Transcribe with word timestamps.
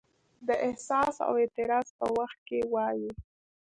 د 0.47 0.49
احساس 0.67 1.15
او 1.27 1.33
اعتراض 1.41 1.87
په 1.99 2.05
وخت 2.17 2.41
یې 2.53 2.61
وایو. 2.73 3.11